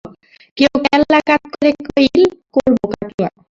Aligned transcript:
কেউ 0.57 0.73
কেল্লা 0.85 1.19
কাৎ 1.27 1.41
করে 1.51 1.69
কইল, 1.87 2.17
করব 2.55 2.77
কাকীমা। 2.91 3.29